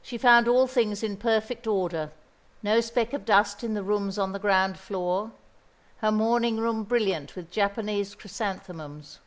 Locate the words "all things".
0.48-1.02